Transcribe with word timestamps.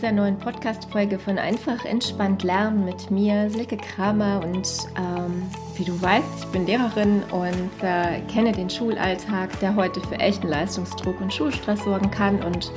dieser 0.00 0.12
neuen 0.12 0.38
Podcast-Folge 0.38 1.18
von 1.18 1.36
Einfach 1.36 1.84
entspannt 1.84 2.42
lernen 2.42 2.86
mit 2.86 3.10
mir, 3.10 3.50
Silke 3.50 3.76
Kramer. 3.76 4.40
Und 4.42 4.66
ähm, 4.96 5.42
wie 5.76 5.84
du 5.84 6.00
weißt, 6.00 6.26
ich 6.38 6.46
bin 6.46 6.64
Lehrerin 6.64 7.22
und 7.24 7.70
äh, 7.82 8.22
kenne 8.32 8.52
den 8.52 8.70
Schulalltag, 8.70 9.60
der 9.60 9.76
heute 9.76 10.00
für 10.00 10.14
echten 10.14 10.48
Leistungsdruck 10.48 11.20
und 11.20 11.34
Schulstress 11.34 11.84
sorgen 11.84 12.10
kann. 12.10 12.42
Und 12.42 12.72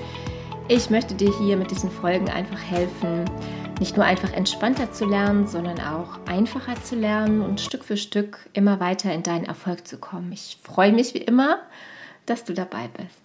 ich 0.68 0.90
möchte 0.90 1.16
dir 1.16 1.32
hier 1.38 1.56
mit 1.56 1.72
diesen 1.72 1.90
Folgen 1.90 2.30
einfach 2.30 2.62
helfen, 2.62 3.24
nicht 3.80 3.96
nur 3.96 4.06
einfach 4.06 4.34
entspannter 4.34 4.92
zu 4.92 5.06
lernen, 5.06 5.48
sondern 5.48 5.80
auch 5.80 6.20
einfacher 6.26 6.76
zu 6.84 6.96
lernen 6.98 7.42
und 7.42 7.62
Stück 7.62 7.86
für 7.86 7.96
Stück 7.96 8.50
immer 8.52 8.82
weiter 8.82 9.14
in 9.14 9.24
deinen 9.24 9.46
Erfolg 9.46 9.88
zu 9.88 9.98
kommen. 9.98 10.34
Ich 10.34 10.58
freue 10.62 10.92
mich 10.92 11.14
wie 11.14 11.20
immer, 11.20 11.60
dass 12.26 12.44
du 12.44 12.54
dabei 12.54 12.90
bist. 12.98 13.23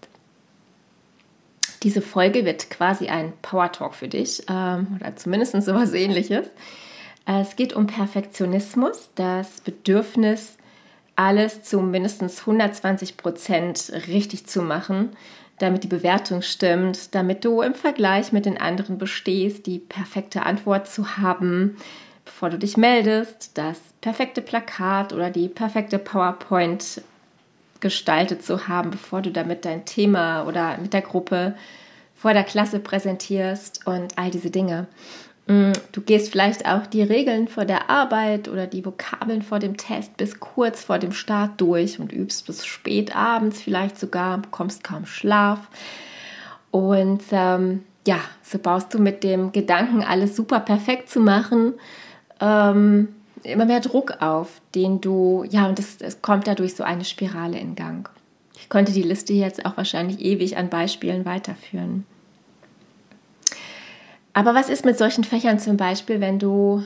Diese 1.82 2.02
Folge 2.02 2.44
wird 2.44 2.70
quasi 2.70 3.08
ein 3.08 3.32
Power 3.42 3.70
Talk 3.70 3.94
für 3.94 4.08
dich 4.08 4.42
ähm, 4.48 4.98
oder 4.98 5.14
zumindest 5.16 5.60
sowas 5.62 5.92
ähnliches. 5.92 6.48
Äh, 7.26 7.40
es 7.42 7.56
geht 7.56 7.72
um 7.72 7.86
Perfektionismus, 7.86 9.10
das 9.14 9.60
Bedürfnis, 9.60 10.56
alles 11.14 11.62
zu 11.62 11.80
mindestens 11.80 12.40
120 12.40 13.16
Prozent 13.16 13.92
richtig 14.08 14.46
zu 14.46 14.62
machen, 14.62 15.10
damit 15.58 15.84
die 15.84 15.88
Bewertung 15.88 16.42
stimmt, 16.42 17.14
damit 17.14 17.44
du 17.44 17.62
im 17.62 17.74
Vergleich 17.74 18.32
mit 18.32 18.46
den 18.46 18.58
anderen 18.58 18.98
bestehst, 18.98 19.66
die 19.66 19.80
perfekte 19.80 20.44
Antwort 20.44 20.88
zu 20.88 21.16
haben, 21.16 21.76
bevor 22.24 22.50
du 22.50 22.58
dich 22.58 22.76
meldest, 22.76 23.58
das 23.58 23.80
perfekte 24.00 24.42
Plakat 24.42 25.12
oder 25.12 25.30
die 25.30 25.48
perfekte 25.48 25.98
PowerPoint 25.98 27.02
gestaltet 27.80 28.44
zu 28.44 28.68
haben, 28.68 28.90
bevor 28.90 29.22
du 29.22 29.30
damit 29.30 29.64
dein 29.64 29.84
Thema 29.84 30.44
oder 30.44 30.78
mit 30.78 30.92
der 30.92 31.02
Gruppe 31.02 31.54
vor 32.14 32.32
der 32.32 32.44
Klasse 32.44 32.80
präsentierst 32.80 33.86
und 33.86 34.18
all 34.18 34.30
diese 34.30 34.50
Dinge. 34.50 34.86
Mm, 35.46 35.72
du 35.92 36.00
gehst 36.02 36.30
vielleicht 36.30 36.66
auch 36.66 36.86
die 36.86 37.02
Regeln 37.02 37.48
vor 37.48 37.64
der 37.64 37.88
Arbeit 37.88 38.48
oder 38.48 38.66
die 38.66 38.84
Vokabeln 38.84 39.42
vor 39.42 39.58
dem 39.58 39.76
Test 39.76 40.16
bis 40.16 40.40
kurz 40.40 40.84
vor 40.84 40.98
dem 40.98 41.12
Start 41.12 41.60
durch 41.60 41.98
und 41.98 42.12
übst 42.12 42.46
bis 42.46 42.66
spät 42.66 43.16
abends 43.16 43.62
vielleicht 43.62 43.98
sogar, 43.98 44.38
bekommst 44.38 44.84
kaum 44.84 45.06
Schlaf. 45.06 45.68
Und 46.70 47.22
ähm, 47.30 47.82
ja, 48.06 48.18
so 48.42 48.58
baust 48.58 48.92
du 48.92 48.98
mit 48.98 49.24
dem 49.24 49.52
Gedanken, 49.52 50.02
alles 50.02 50.36
super 50.36 50.60
perfekt 50.60 51.08
zu 51.08 51.20
machen, 51.20 51.74
ähm, 52.40 53.08
immer 53.42 53.64
mehr 53.64 53.80
Druck 53.80 54.20
auf, 54.20 54.60
den 54.74 55.00
du, 55.00 55.44
ja, 55.48 55.66
und 55.68 55.78
es 55.78 56.22
kommt 56.22 56.46
dadurch 56.46 56.74
so 56.74 56.84
eine 56.84 57.04
Spirale 57.04 57.58
in 57.58 57.74
Gang. 57.74 58.08
Ich 58.60 58.68
konnte 58.68 58.92
die 58.92 59.02
Liste 59.02 59.32
jetzt 59.32 59.64
auch 59.64 59.76
wahrscheinlich 59.76 60.20
ewig 60.20 60.56
an 60.56 60.68
Beispielen 60.68 61.24
weiterführen. 61.24 62.04
Aber 64.32 64.54
was 64.54 64.68
ist 64.68 64.84
mit 64.84 64.98
solchen 64.98 65.24
Fächern 65.24 65.58
zum 65.58 65.76
Beispiel, 65.76 66.20
wenn 66.20 66.38
du 66.38 66.84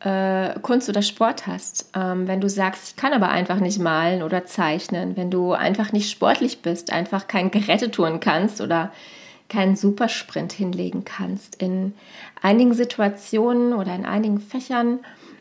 äh, 0.00 0.58
Kunst 0.60 0.88
oder 0.88 1.02
Sport 1.02 1.46
hast? 1.46 1.90
Ähm, 1.94 2.26
wenn 2.26 2.40
du 2.40 2.48
sagst, 2.48 2.88
ich 2.88 2.96
kann 2.96 3.12
aber 3.12 3.28
einfach 3.28 3.60
nicht 3.60 3.78
malen 3.78 4.22
oder 4.22 4.44
zeichnen, 4.44 5.16
wenn 5.16 5.30
du 5.30 5.52
einfach 5.52 5.92
nicht 5.92 6.10
sportlich 6.10 6.62
bist, 6.62 6.92
einfach 6.92 7.26
kein 7.26 7.50
Gerätetouren 7.50 8.20
kannst 8.20 8.60
oder 8.60 8.92
keinen 9.48 9.76
Supersprint 9.76 10.52
hinlegen 10.52 11.04
kannst. 11.04 11.56
In 11.56 11.94
einigen 12.40 12.72
Situationen 12.72 13.74
oder 13.74 13.94
in 13.94 14.06
einigen 14.06 14.40
Fächern 14.40 15.00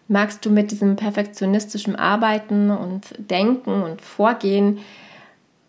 magst 0.09 0.43
du 0.43 0.49
mit 0.49 0.71
diesem 0.71 0.95
perfektionistischen 0.95 1.95
Arbeiten 1.95 2.71
und 2.71 3.13
Denken 3.17 3.83
und 3.83 4.01
Vorgehen 4.01 4.79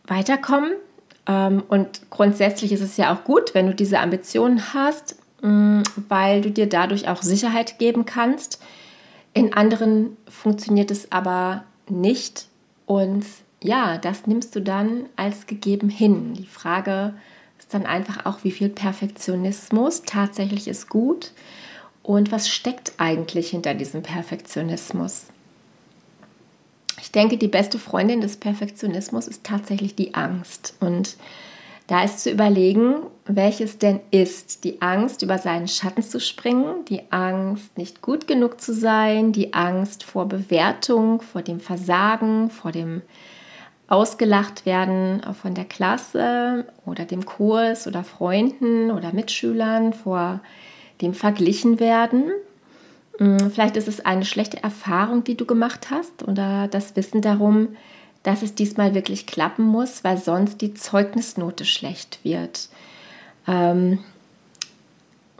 weiterkommen. 0.04 0.72
Ähm, 1.26 1.62
und 1.68 2.10
grundsätzlich 2.10 2.72
ist 2.72 2.80
es 2.80 2.96
ja 2.96 3.14
auch 3.14 3.22
gut, 3.24 3.54
wenn 3.54 3.66
du 3.66 3.74
diese 3.74 4.00
Ambitionen 4.00 4.72
hast, 4.72 5.16
mm, 5.42 5.82
weil 6.08 6.40
du 6.40 6.50
dir 6.50 6.68
dadurch 6.68 7.06
auch 7.06 7.22
Sicherheit 7.22 7.78
geben 7.78 8.06
kannst. 8.06 8.60
In 9.34 9.52
anderen 9.52 10.16
funktioniert 10.26 10.90
es 10.90 11.12
aber 11.12 11.64
nicht. 11.88 12.46
Und 12.86 13.26
ja, 13.62 13.98
das 13.98 14.26
nimmst 14.26 14.56
du 14.56 14.60
dann 14.60 15.04
als 15.16 15.46
gegeben 15.46 15.90
hin. 15.90 16.32
Die 16.32 16.46
Frage 16.46 17.12
ist 17.58 17.74
dann 17.74 17.84
einfach 17.84 18.24
auch, 18.24 18.42
wie 18.42 18.50
viel 18.50 18.70
Perfektionismus 18.70 20.02
tatsächlich 20.06 20.66
ist 20.66 20.88
gut 20.88 21.32
und 22.16 22.32
was 22.32 22.48
steckt 22.48 22.94
eigentlich 22.98 23.50
hinter 23.50 23.72
diesem 23.74 24.02
Perfektionismus? 24.02 25.26
Ich 27.00 27.12
denke, 27.12 27.38
die 27.38 27.46
beste 27.46 27.78
Freundin 27.78 28.20
des 28.20 28.36
Perfektionismus 28.36 29.28
ist 29.28 29.44
tatsächlich 29.44 29.94
die 29.94 30.14
Angst. 30.14 30.74
Und 30.80 31.16
da 31.86 32.02
ist 32.02 32.20
zu 32.20 32.30
überlegen, 32.30 32.96
welches 33.26 33.78
denn 33.78 34.00
ist. 34.10 34.64
Die 34.64 34.82
Angst, 34.82 35.22
über 35.22 35.38
seinen 35.38 35.68
Schatten 35.68 36.02
zu 36.02 36.18
springen, 36.18 36.84
die 36.88 37.02
Angst, 37.10 37.78
nicht 37.78 38.02
gut 38.02 38.26
genug 38.26 38.60
zu 38.60 38.74
sein, 38.74 39.30
die 39.30 39.54
Angst 39.54 40.02
vor 40.02 40.26
Bewertung, 40.26 41.22
vor 41.22 41.42
dem 41.42 41.60
Versagen, 41.60 42.50
vor 42.50 42.72
dem 42.72 43.02
ausgelacht 43.86 44.66
werden 44.66 45.22
von 45.40 45.54
der 45.54 45.64
Klasse 45.64 46.66
oder 46.86 47.04
dem 47.04 47.24
Kurs 47.24 47.86
oder 47.86 48.02
Freunden 48.02 48.90
oder 48.90 49.12
Mitschülern, 49.12 49.92
vor 49.92 50.40
dem 51.00 51.14
verglichen 51.14 51.80
werden. 51.80 52.30
Mm, 53.18 53.48
vielleicht 53.52 53.76
ist 53.76 53.88
es 53.88 54.04
eine 54.04 54.24
schlechte 54.24 54.62
Erfahrung, 54.62 55.24
die 55.24 55.36
du 55.36 55.46
gemacht 55.46 55.88
hast 55.90 56.26
oder 56.26 56.68
das 56.68 56.96
Wissen 56.96 57.22
darum, 57.22 57.68
dass 58.22 58.42
es 58.42 58.54
diesmal 58.54 58.94
wirklich 58.94 59.26
klappen 59.26 59.64
muss, 59.64 60.04
weil 60.04 60.18
sonst 60.18 60.60
die 60.60 60.74
Zeugnisnote 60.74 61.64
schlecht 61.64 62.18
wird. 62.22 62.68
Ähm, 63.48 63.98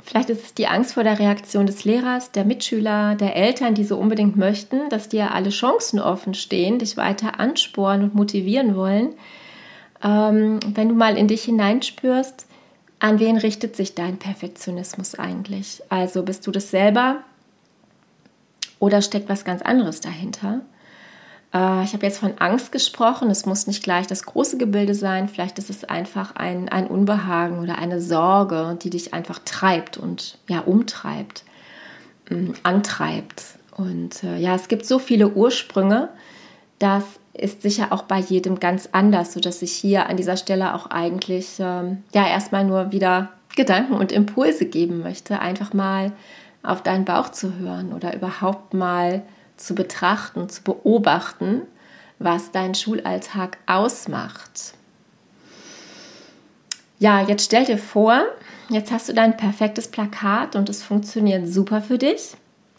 vielleicht 0.03 0.31
ist 0.31 0.44
es 0.44 0.54
die 0.54 0.66
Angst 0.66 0.94
vor 0.94 1.04
der 1.04 1.19
Reaktion 1.19 1.66
des 1.66 1.84
Lehrers, 1.84 2.32
der 2.32 2.44
Mitschüler, 2.44 3.15
der 3.16 3.37
Eltern, 3.37 3.75
die 3.75 3.84
so 3.84 3.97
unbedingt 3.97 4.37
möchten, 4.37 4.88
dass 4.88 5.09
dir 5.09 5.34
alle 5.34 5.50
Chancen 5.50 6.00
offen 6.00 6.34
stehen, 6.34 6.78
dich 6.78 6.97
weiter 6.97 7.38
ansporen 7.38 8.03
und 8.03 8.15
motivieren 8.15 8.76
wollen. 8.76 9.15
Ähm, 10.03 10.60
wenn 10.75 10.88
du 10.88 10.94
mal 10.94 11.19
in 11.19 11.28
dich 11.28 11.44
hineinspürst, 11.44 12.47
an 13.00 13.19
wen 13.19 13.37
richtet 13.37 13.77
sich 13.77 13.94
dein 13.94 14.19
Perfektionismus 14.19 15.15
eigentlich? 15.15 15.83
Also 15.88 16.22
bist 16.22 16.47
du 16.47 16.50
das 16.50 16.71
selber 16.71 17.25
oder 18.78 19.03
steckt 19.03 19.28
was 19.28 19.44
ganz 19.44 19.62
anderes 19.62 20.00
dahinter? 20.00 20.61
Äh, 21.53 21.84
ich 21.84 21.93
habe 21.93 22.06
jetzt 22.06 22.19
von 22.19 22.38
Angst 22.38 22.72
gesprochen. 22.72 23.31
Es 23.31 23.47
muss 23.47 23.66
nicht 23.66 23.83
gleich 23.83 24.06
das 24.06 24.25
große 24.25 24.59
Gebilde 24.59 24.94
sein. 24.94 25.28
Vielleicht 25.28 25.59
ist 25.59 25.71
es 25.71 25.84
einfach 25.84 26.37
ein, 26.37 26.69
ein 26.69 26.87
Unbehagen 26.87 27.59
oder 27.59 27.78
eine 27.78 28.00
Sorge, 28.00 28.78
die 28.83 28.91
dich 28.91 29.15
einfach 29.15 29.41
treibt 29.44 29.97
und 29.97 30.38
ja, 30.49 30.61
umtreibt, 30.61 31.44
ähm, 32.31 32.55
antreibt. 32.62 33.44
Und 33.77 34.22
äh, 34.25 34.37
ja, 34.37 34.55
es 34.55 34.69
gibt 34.69 34.84
so 34.84 34.99
viele 34.99 35.31
Ursprünge, 35.31 36.11
dass 36.78 37.05
ist 37.33 37.63
sicher 37.63 37.93
auch 37.93 38.03
bei 38.03 38.19
jedem 38.19 38.61
ganz 38.61 38.89
anders, 38.93 39.33
sodass 39.33 39.63
ich 39.63 39.73
hier 39.73 40.09
an 40.09 40.17
dieser 40.17 40.37
Stelle 40.37 40.75
auch 40.75 40.87
eigentlich 40.87 41.57
ähm, 41.61 42.03
ja 42.13 42.27
erstmal 42.27 42.65
nur 42.65 42.93
wieder 42.93 43.31
Gedanken 43.57 43.95
und 43.95 44.13
Impulse 44.13 44.67
geben 44.67 45.03
möchte, 45.03 45.41
einfach 45.41 45.73
mal 45.73 46.13
auf 46.63 46.83
deinen 46.83 47.05
Bauch 47.05 47.31
zu 47.31 47.55
hören 47.55 47.93
oder 47.93 48.15
überhaupt 48.15 48.75
mal 48.75 49.23
zu 49.57 49.75
betrachten, 49.75 50.49
zu 50.49 50.63
beobachten, 50.63 51.63
was 52.19 52.53
dein 52.53 52.75
Schulalltag 52.75 53.59
ausmacht. 53.67 54.75
Ja, 56.99 57.23
jetzt 57.23 57.47
stell 57.47 57.65
dir 57.65 57.79
vor, 57.79 58.23
jetzt 58.69 58.93
hast 58.93 59.09
du 59.09 59.15
dein 59.15 59.37
perfektes 59.37 59.89
Plakat 59.89 60.55
und 60.55 60.69
es 60.69 60.83
funktioniert 60.83 61.49
super 61.49 61.81
für 61.81 61.97
dich. 61.97 62.35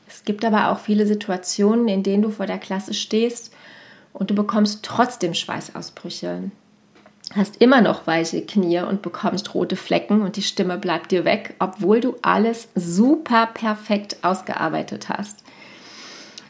Es 0.07 0.23
gibt 0.25 0.45
aber 0.45 0.71
auch 0.71 0.79
viele 0.79 1.07
Situationen, 1.07 1.87
in 1.87 2.03
denen 2.03 2.21
du 2.21 2.29
vor 2.29 2.45
der 2.45 2.59
Klasse 2.59 2.93
stehst 2.93 3.51
und 4.13 4.29
du 4.29 4.35
bekommst 4.35 4.83
trotzdem 4.83 5.33
Schweißausbrüche. 5.33 6.51
Hast 7.33 7.57
immer 7.61 7.81
noch 7.81 8.07
weiche 8.07 8.41
Knie 8.45 8.81
und 8.81 9.01
bekommst 9.01 9.53
rote 9.53 9.75
Flecken 9.75 10.21
und 10.21 10.35
die 10.35 10.41
Stimme 10.41 10.77
bleibt 10.77 11.11
dir 11.11 11.23
weg, 11.23 11.55
obwohl 11.59 12.01
du 12.01 12.15
alles 12.21 12.67
super 12.75 13.47
perfekt 13.53 14.17
ausgearbeitet 14.21 15.07
hast. 15.07 15.43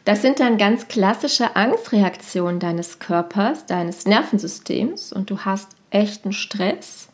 Das 0.06 0.24
sind 0.24 0.40
dann 0.40 0.58
ganz 0.58 0.88
klassische 0.88 1.56
Angstreaktionen 1.56 2.60
deines 2.60 2.98
Körpers, 2.98 3.68
deines 3.68 4.06
Nervensystems 4.06 5.14
und 5.14 5.30
du 5.30 5.40
hast 5.40 5.76
echten 5.92 6.34
Stress 6.34 7.10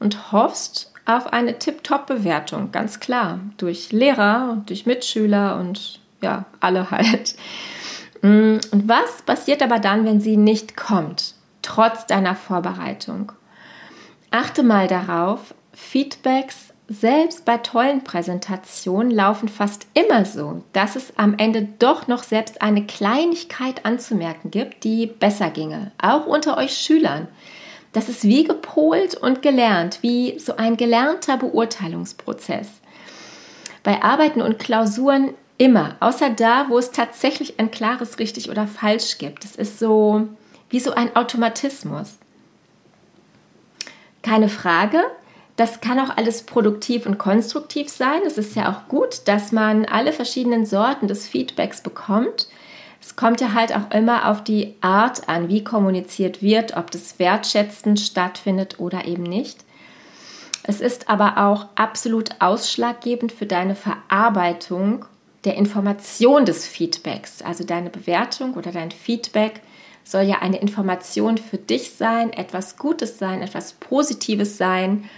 und 0.00 0.32
hoffst 0.32 0.92
auf 1.04 1.32
eine 1.32 1.58
Tip-Top-Bewertung, 1.58 2.72
ganz 2.72 2.98
klar, 2.98 3.40
durch 3.58 3.92
Lehrer 3.92 4.50
und 4.52 4.70
durch 4.70 4.86
Mitschüler 4.86 5.58
und 5.58 6.00
ja, 6.20 6.46
alle 6.60 6.90
halt. 6.90 7.36
Mm, 8.22 8.58
und 8.70 8.88
was 8.88 9.22
passiert 9.22 9.62
aber 9.62 9.78
dann, 9.78 10.04
wenn 10.04 10.20
sie 10.20 10.36
nicht 10.36 10.76
kommt, 10.76 11.34
trotz 11.60 12.06
deiner 12.06 12.34
Vorbereitung? 12.34 13.32
Achte 14.30 14.62
mal 14.62 14.88
darauf, 14.88 15.54
Feedbacks 15.72 16.72
selbst 16.88 17.44
bei 17.44 17.58
tollen 17.58 18.04
Präsentationen 18.04 19.10
laufen 19.10 19.48
fast 19.48 19.86
immer 19.94 20.24
so, 20.24 20.62
dass 20.72 20.96
es 20.96 21.16
am 21.16 21.34
Ende 21.38 21.68
doch 21.78 22.06
noch 22.08 22.22
selbst 22.22 22.60
eine 22.60 22.86
Kleinigkeit 22.86 23.84
anzumerken 23.84 24.50
gibt, 24.50 24.84
die 24.84 25.06
besser 25.06 25.50
ginge, 25.50 25.92
auch 26.00 26.26
unter 26.26 26.56
euch 26.56 26.74
Schülern. 26.76 27.28
Das 27.92 28.08
ist 28.08 28.24
wie 28.24 28.44
gepolt 28.44 29.14
und 29.14 29.42
gelernt, 29.42 29.98
wie 30.02 30.38
so 30.38 30.56
ein 30.56 30.76
gelernter 30.76 31.36
Beurteilungsprozess. 31.36 32.68
Bei 33.82 34.02
Arbeiten 34.02 34.40
und 34.40 34.58
Klausuren 34.58 35.34
immer, 35.58 35.96
außer 36.00 36.30
da, 36.30 36.66
wo 36.68 36.78
es 36.78 36.90
tatsächlich 36.90 37.58
ein 37.58 37.70
klares 37.70 38.18
richtig 38.18 38.50
oder 38.50 38.66
falsch 38.66 39.18
gibt. 39.18 39.44
Es 39.44 39.56
ist 39.56 39.78
so 39.78 40.28
wie 40.70 40.80
so 40.80 40.92
ein 40.92 41.14
Automatismus. 41.14 42.18
Keine 44.22 44.48
Frage, 44.48 45.02
das 45.56 45.80
kann 45.80 46.00
auch 46.00 46.16
alles 46.16 46.42
produktiv 46.44 47.06
und 47.06 47.18
konstruktiv 47.18 47.88
sein. 47.88 48.22
Es 48.26 48.38
ist 48.38 48.56
ja 48.56 48.72
auch 48.72 48.88
gut, 48.88 49.28
dass 49.28 49.52
man 49.52 49.84
alle 49.84 50.12
verschiedenen 50.12 50.64
Sorten 50.64 51.08
des 51.08 51.28
Feedbacks 51.28 51.82
bekommt. 51.82 52.48
Es 53.00 53.16
kommt 53.16 53.40
ja 53.40 53.52
halt 53.52 53.74
auch 53.76 53.90
immer 53.90 54.30
auf 54.30 54.42
die 54.44 54.74
Art 54.80 55.28
an, 55.28 55.48
wie 55.48 55.64
kommuniziert 55.64 56.40
wird, 56.40 56.76
ob 56.76 56.90
das 56.90 57.18
wertschätzend 57.18 58.00
stattfindet 58.00 58.78
oder 58.78 59.04
eben 59.04 59.24
nicht. 59.24 59.64
Es 60.62 60.80
ist 60.80 61.08
aber 61.08 61.38
auch 61.38 61.66
absolut 61.74 62.30
ausschlaggebend 62.40 63.32
für 63.32 63.46
deine 63.46 63.74
Verarbeitung 63.74 65.04
der 65.44 65.56
Information 65.56 66.44
des 66.44 66.66
Feedbacks. 66.66 67.42
Also 67.42 67.64
deine 67.64 67.90
Bewertung 67.90 68.54
oder 68.54 68.72
dein 68.72 68.90
Feedback 68.90 69.60
soll 70.04 70.22
ja 70.22 70.40
eine 70.40 70.58
Information 70.58 71.38
für 71.38 71.58
dich 71.58 71.92
sein, 71.92 72.32
etwas 72.32 72.76
Gutes 72.76 73.18
sein, 73.18 73.42
etwas 73.42 73.72
Positives 73.74 74.58
sein 74.58 75.08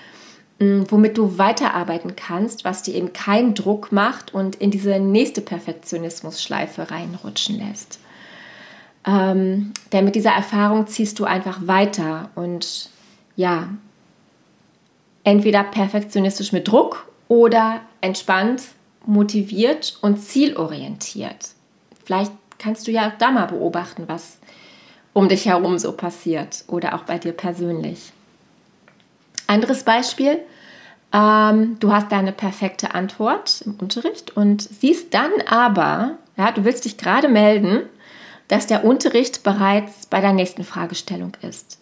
Mm, 0.61 0.85
womit 0.89 1.19
du 1.19 1.37
weiterarbeiten 1.37 2.15
kannst, 2.15 2.65
was 2.65 2.83
dir 2.83 2.95
eben 2.95 3.13
keinen 3.13 3.55
Druck 3.55 3.91
macht 3.91 4.33
und 4.33 4.55
in 4.57 4.71
diese 4.71 5.01
nächste 5.01 5.41
Perfektionismus-Schleife 5.41 6.91
reinrutschen 6.91 7.59
lässt. 7.59 7.99
Ähm, 9.05 9.73
denn 9.93 10.05
mit 10.05 10.15
dieser 10.15 10.31
Erfahrung 10.31 10.87
ziehst 10.87 11.19
du 11.19 11.25
einfach 11.25 11.67
weiter 11.67 12.31
und 12.37 12.89
ja, 13.35 13.69
entweder 15.25 15.65
perfektionistisch 15.65 16.53
mit 16.53 16.69
Druck 16.69 17.09
oder 17.27 17.81
entspannt, 18.01 18.63
motiviert 19.07 19.99
und 20.03 20.19
zielorientiert. 20.19 21.51
Vielleicht 22.05 22.33
kannst 22.59 22.87
du 22.87 22.91
ja 22.91 23.13
da 23.19 23.31
mal 23.31 23.47
beobachten, 23.47 24.05
was 24.07 24.39
um 25.13 25.29
dich 25.29 25.47
herum 25.47 25.79
so 25.79 25.93
passiert 25.93 26.65
oder 26.67 26.95
auch 26.95 27.05
bei 27.05 27.19
dir 27.19 27.33
persönlich. 27.33 28.13
Anderes 29.47 29.85
Beispiel, 29.85 30.41
ähm, 31.13 31.77
du 31.79 31.93
hast 31.93 32.11
deine 32.11 32.33
perfekte 32.33 32.95
Antwort 32.95 33.63
im 33.63 33.75
Unterricht 33.75 34.37
und 34.37 34.63
siehst 34.63 35.15
dann 35.15 35.31
aber, 35.49 36.19
ja, 36.37 36.51
du 36.51 36.65
willst 36.65 36.85
dich 36.85 36.97
gerade 36.97 37.29
melden, 37.29 37.83
dass 38.49 38.67
der 38.67 38.85
Unterricht 38.85 39.43
bereits 39.43 40.07
bei 40.07 40.21
der 40.21 40.33
nächsten 40.33 40.65
Fragestellung 40.65 41.37
ist. 41.43 41.79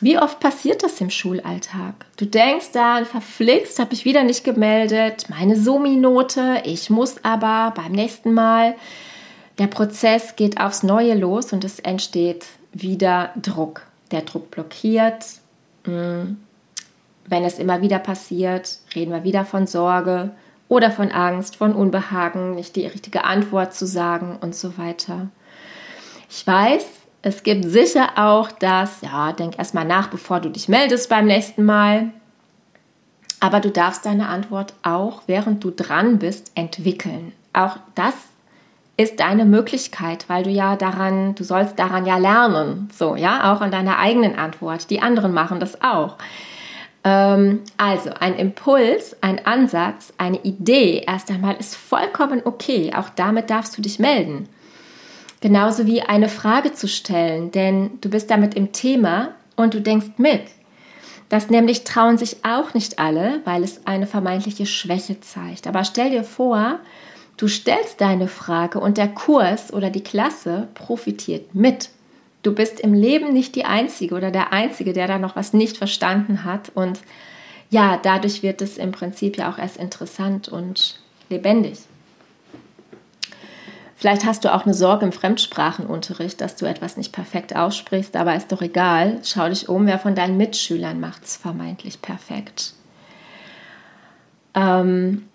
Wie 0.00 0.18
oft 0.18 0.38
passiert 0.38 0.84
das 0.84 1.00
im 1.00 1.10
Schulalltag? 1.10 1.94
Du 2.16 2.24
denkst 2.24 2.70
dann, 2.72 3.04
verflixt, 3.04 3.80
habe 3.80 3.94
ich 3.94 4.04
wieder 4.04 4.22
nicht 4.22 4.44
gemeldet, 4.44 5.26
meine 5.28 5.56
Somi-Note, 5.56 6.62
ich 6.64 6.88
muss 6.88 7.24
aber 7.24 7.72
beim 7.74 7.92
nächsten 7.92 8.32
Mal. 8.32 8.76
Der 9.58 9.66
Prozess 9.66 10.36
geht 10.36 10.60
aufs 10.60 10.84
Neue 10.84 11.14
los 11.14 11.52
und 11.52 11.64
es 11.64 11.80
entsteht 11.80 12.46
wieder 12.72 13.30
Druck. 13.42 13.82
Der 14.12 14.22
Druck 14.22 14.52
blockiert. 14.52 15.24
Mm, 15.84 16.36
wenn 17.26 17.44
es 17.44 17.58
immer 17.58 17.82
wieder 17.82 17.98
passiert, 17.98 18.78
reden 18.94 19.12
wir 19.12 19.24
wieder 19.24 19.44
von 19.44 19.66
Sorge 19.66 20.30
oder 20.68 20.92
von 20.92 21.10
Angst, 21.10 21.56
von 21.56 21.74
Unbehagen, 21.74 22.54
nicht 22.54 22.76
die 22.76 22.86
richtige 22.86 23.24
Antwort 23.24 23.74
zu 23.74 23.86
sagen 23.86 24.38
und 24.40 24.54
so 24.54 24.78
weiter. 24.78 25.28
Ich 26.30 26.46
weiß, 26.46 26.84
es 27.22 27.42
gibt 27.42 27.64
sicher 27.64 28.10
auch 28.16 28.50
das, 28.52 29.00
ja, 29.02 29.32
denk 29.32 29.58
erstmal 29.58 29.84
nach, 29.84 30.08
bevor 30.08 30.40
du 30.40 30.50
dich 30.50 30.68
meldest 30.68 31.08
beim 31.08 31.26
nächsten 31.26 31.64
Mal. 31.64 32.10
Aber 33.40 33.60
du 33.60 33.70
darfst 33.70 34.06
deine 34.06 34.28
Antwort 34.28 34.74
auch, 34.82 35.22
während 35.26 35.62
du 35.62 35.70
dran 35.70 36.18
bist, 36.18 36.52
entwickeln. 36.54 37.32
Auch 37.52 37.76
das 37.94 38.14
ist 38.96 39.20
deine 39.20 39.44
Möglichkeit, 39.44 40.28
weil 40.28 40.42
du 40.42 40.50
ja 40.50 40.76
daran, 40.76 41.34
du 41.36 41.44
sollst 41.44 41.78
daran 41.78 42.04
ja 42.04 42.18
lernen. 42.18 42.88
So, 42.92 43.14
ja, 43.14 43.52
auch 43.52 43.60
an 43.60 43.70
deiner 43.70 43.98
eigenen 43.98 44.36
Antwort. 44.36 44.90
Die 44.90 45.00
anderen 45.00 45.32
machen 45.32 45.60
das 45.60 45.82
auch. 45.82 46.16
Ähm, 47.04 47.60
also 47.76 48.10
ein 48.18 48.34
Impuls, 48.36 49.16
ein 49.22 49.46
Ansatz, 49.46 50.12
eine 50.18 50.42
Idee 50.42 51.04
erst 51.06 51.30
einmal 51.30 51.56
ist 51.56 51.76
vollkommen 51.76 52.42
okay. 52.44 52.92
Auch 52.94 53.08
damit 53.10 53.50
darfst 53.50 53.78
du 53.78 53.82
dich 53.82 54.00
melden. 54.00 54.48
Genauso 55.40 55.86
wie 55.86 56.02
eine 56.02 56.28
Frage 56.28 56.72
zu 56.72 56.88
stellen, 56.88 57.52
denn 57.52 57.98
du 58.00 58.10
bist 58.10 58.30
damit 58.30 58.54
im 58.54 58.72
Thema 58.72 59.34
und 59.56 59.74
du 59.74 59.80
denkst 59.80 60.18
mit. 60.18 60.42
Das 61.28 61.50
nämlich 61.50 61.84
trauen 61.84 62.18
sich 62.18 62.44
auch 62.44 62.74
nicht 62.74 62.98
alle, 62.98 63.40
weil 63.44 63.62
es 63.62 63.86
eine 63.86 64.06
vermeintliche 64.06 64.66
Schwäche 64.66 65.20
zeigt. 65.20 65.66
Aber 65.66 65.84
stell 65.84 66.10
dir 66.10 66.24
vor, 66.24 66.80
du 67.36 67.48
stellst 67.48 68.00
deine 68.00 68.28
Frage 68.28 68.80
und 68.80 68.96
der 68.96 69.08
Kurs 69.08 69.72
oder 69.72 69.90
die 69.90 70.02
Klasse 70.02 70.68
profitiert 70.74 71.54
mit. 71.54 71.90
Du 72.42 72.54
bist 72.54 72.80
im 72.80 72.94
Leben 72.94 73.32
nicht 73.32 73.56
die 73.56 73.64
Einzige 73.64 74.14
oder 74.14 74.30
der 74.30 74.52
Einzige, 74.52 74.92
der 74.92 75.06
da 75.06 75.18
noch 75.18 75.36
was 75.36 75.52
nicht 75.52 75.76
verstanden 75.76 76.44
hat. 76.44 76.70
Und 76.74 77.00
ja, 77.68 77.98
dadurch 78.02 78.42
wird 78.42 78.62
es 78.62 78.78
im 78.78 78.92
Prinzip 78.92 79.36
ja 79.36 79.52
auch 79.52 79.58
erst 79.58 79.76
interessant 79.76 80.48
und 80.48 80.98
lebendig. 81.28 81.78
Vielleicht 83.98 84.24
hast 84.24 84.44
du 84.44 84.54
auch 84.54 84.64
eine 84.64 84.74
Sorge 84.74 85.04
im 85.04 85.10
Fremdsprachenunterricht, 85.10 86.40
dass 86.40 86.54
du 86.54 86.66
etwas 86.66 86.96
nicht 86.96 87.12
perfekt 87.12 87.56
aussprichst, 87.56 88.14
aber 88.14 88.36
ist 88.36 88.52
doch 88.52 88.62
egal. 88.62 89.18
Schau 89.24 89.48
dich 89.48 89.68
um, 89.68 89.88
wer 89.88 89.98
von 89.98 90.14
deinen 90.14 90.36
Mitschülern 90.36 91.00
macht 91.00 91.24
es 91.24 91.36
vermeintlich 91.36 92.00
perfekt. 92.00 92.74
Ähm, 94.54 95.26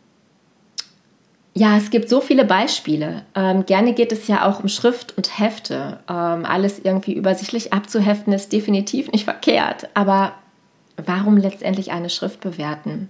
ja, 1.54 1.76
es 1.76 1.90
gibt 1.90 2.08
so 2.08 2.22
viele 2.22 2.46
Beispiele. 2.46 3.24
Ähm, 3.36 3.66
gerne 3.66 3.94
geht 3.94 4.14
es 4.14 4.30
ja 4.30 4.48
auch 4.48 4.62
um 4.62 4.70
Schrift 4.70 5.18
und 5.18 5.38
Hefte. 5.38 6.00
Ähm, 6.10 6.46
alles 6.46 6.80
irgendwie 6.80 7.16
übersichtlich 7.16 7.74
abzuheften 7.74 8.32
ist 8.32 8.54
definitiv 8.54 9.12
nicht 9.12 9.26
verkehrt. 9.26 9.90
Aber 9.94 10.36
warum 10.96 11.36
letztendlich 11.36 11.92
eine 11.92 12.10
Schrift 12.10 12.40
bewerten? 12.40 13.10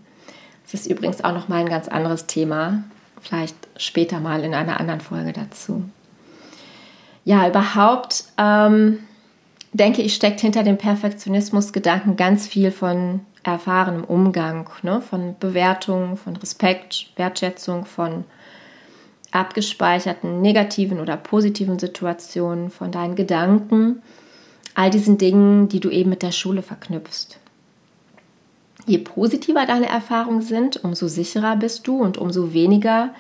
Das 0.63 0.73
ist 0.73 0.89
übrigens 0.89 1.23
auch 1.23 1.33
noch 1.33 1.47
mal 1.47 1.59
ein 1.59 1.69
ganz 1.69 1.88
anderes 1.89 2.25
Thema. 2.25 2.83
Vielleicht 3.23 3.55
später 3.77 4.19
mal 4.19 4.43
in 4.43 4.53
einer 4.53 4.79
anderen 4.79 4.99
Folge 4.99 5.31
dazu. 5.31 5.83
Ja, 7.23 7.47
überhaupt 7.47 8.25
ähm, 8.37 8.99
denke 9.71 10.01
ich, 10.01 10.13
steckt 10.13 10.41
hinter 10.41 10.63
dem 10.63 10.77
Perfektionismus-Gedanken 10.77 12.17
ganz 12.17 12.48
viel 12.48 12.69
von 12.69 13.21
erfahrenem 13.43 14.03
Umgang, 14.03 14.69
ne? 14.83 15.01
von 15.01 15.36
Bewertung, 15.39 16.17
von 16.17 16.36
Respekt, 16.36 17.12
Wertschätzung, 17.15 17.86
von 17.86 18.25
abgespeicherten 19.31 20.41
negativen 20.41 21.00
oder 21.00 21.15
positiven 21.15 21.79
Situationen, 21.79 22.69
von 22.69 22.91
deinen 22.91 23.15
Gedanken, 23.15 24.03
all 24.75 24.89
diesen 24.89 25.17
Dingen, 25.17 25.69
die 25.69 25.79
du 25.79 25.89
eben 25.89 26.09
mit 26.09 26.24
der 26.24 26.31
Schule 26.31 26.62
verknüpfst. 26.62 27.39
Je 28.85 28.97
positiver 28.97 29.65
deine 29.65 29.87
Erfahrungen 29.87 30.41
sind, 30.41 30.83
umso 30.83 31.07
sicherer 31.07 31.55
bist 31.55 31.87
du 31.87 32.01
und 32.01 32.17
umso 32.17 32.53
weniger 32.53 33.13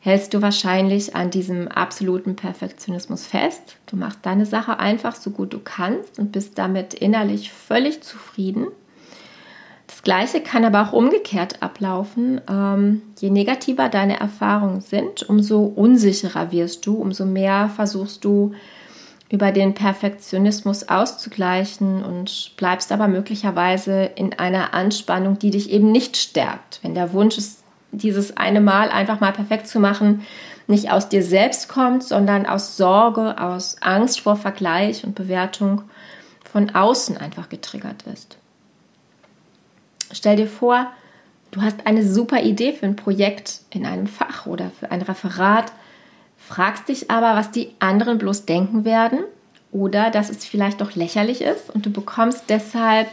hältst 0.00 0.34
du 0.34 0.42
wahrscheinlich 0.42 1.16
an 1.16 1.30
diesem 1.30 1.68
absoluten 1.68 2.36
Perfektionismus 2.36 3.26
fest. 3.26 3.76
Du 3.86 3.96
machst 3.96 4.20
deine 4.22 4.44
Sache 4.44 4.78
einfach 4.78 5.14
so 5.14 5.30
gut 5.30 5.52
du 5.52 5.60
kannst 5.60 6.18
und 6.18 6.32
bist 6.32 6.58
damit 6.58 6.94
innerlich 6.94 7.52
völlig 7.52 8.02
zufrieden 8.02 8.66
das 9.94 10.02
Gleiche 10.02 10.40
kann 10.40 10.64
aber 10.64 10.82
auch 10.82 10.92
umgekehrt 10.92 11.62
ablaufen. 11.62 12.40
Ähm, 12.50 13.02
je 13.20 13.30
negativer 13.30 13.88
deine 13.88 14.18
Erfahrungen 14.18 14.80
sind, 14.80 15.22
umso 15.28 15.60
unsicherer 15.62 16.50
wirst 16.52 16.86
du, 16.86 16.96
umso 16.96 17.24
mehr 17.26 17.68
versuchst 17.68 18.24
du 18.24 18.54
über 19.30 19.52
den 19.52 19.74
Perfektionismus 19.74 20.88
auszugleichen 20.88 22.04
und 22.04 22.52
bleibst 22.56 22.92
aber 22.92 23.08
möglicherweise 23.08 24.04
in 24.04 24.38
einer 24.38 24.74
Anspannung, 24.74 25.38
die 25.38 25.50
dich 25.50 25.70
eben 25.70 25.90
nicht 25.90 26.16
stärkt. 26.16 26.80
Wenn 26.82 26.94
der 26.94 27.12
Wunsch 27.12 27.38
ist, 27.38 27.62
dieses 27.90 28.36
eine 28.36 28.60
Mal 28.60 28.90
einfach 28.90 29.20
mal 29.20 29.32
perfekt 29.32 29.66
zu 29.66 29.80
machen, 29.80 30.26
nicht 30.66 30.90
aus 30.90 31.08
dir 31.08 31.22
selbst 31.22 31.68
kommt, 31.68 32.02
sondern 32.02 32.46
aus 32.46 32.76
Sorge, 32.76 33.40
aus 33.40 33.76
Angst 33.80 34.20
vor 34.20 34.36
Vergleich 34.36 35.04
und 35.04 35.14
Bewertung 35.14 35.82
von 36.50 36.74
außen 36.74 37.16
einfach 37.16 37.48
getriggert 37.48 38.04
ist. 38.12 38.38
Stell 40.12 40.36
dir 40.36 40.46
vor, 40.46 40.86
du 41.50 41.62
hast 41.62 41.86
eine 41.86 42.06
super 42.06 42.42
Idee 42.42 42.72
für 42.72 42.86
ein 42.86 42.96
Projekt 42.96 43.60
in 43.70 43.86
einem 43.86 44.06
Fach 44.06 44.46
oder 44.46 44.70
für 44.78 44.90
ein 44.90 45.02
Referat, 45.02 45.72
fragst 46.46 46.88
dich 46.88 47.10
aber, 47.10 47.34
was 47.36 47.50
die 47.50 47.70
anderen 47.78 48.18
bloß 48.18 48.46
denken 48.46 48.84
werden 48.84 49.20
oder 49.72 50.10
dass 50.10 50.30
es 50.30 50.44
vielleicht 50.44 50.80
doch 50.80 50.94
lächerlich 50.94 51.42
ist 51.42 51.70
und 51.74 51.86
du 51.86 51.90
bekommst 51.90 52.44
deshalb 52.48 53.08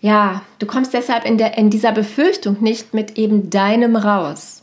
ja, 0.00 0.42
du 0.58 0.66
kommst 0.66 0.92
deshalb 0.92 1.24
in, 1.24 1.38
der, 1.38 1.56
in 1.56 1.70
dieser 1.70 1.90
Befürchtung 1.90 2.58
nicht 2.60 2.92
mit 2.92 3.16
eben 3.16 3.48
deinem 3.48 3.96
raus. 3.96 4.62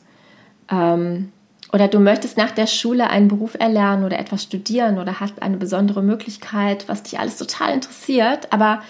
Ähm, 0.69 1.31
oder 1.73 1.87
du 1.87 1.99
möchtest 1.99 2.37
nach 2.37 2.51
der 2.51 2.67
Schule 2.67 3.09
einen 3.09 3.29
Beruf 3.29 3.55
erlernen 3.59 4.05
oder 4.05 4.19
etwas 4.19 4.43
studieren 4.43 4.99
oder 4.99 5.19
hast 5.19 5.41
eine 5.41 5.57
besondere 5.57 6.03
Möglichkeit, 6.03 6.87
was 6.87 7.01
dich 7.01 7.19
alles 7.19 7.37
total 7.37 7.73
interessiert, 7.73 8.53
aber 8.53 8.83